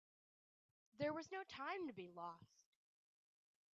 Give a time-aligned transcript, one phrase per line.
[0.97, 2.63] There was no time to be lost.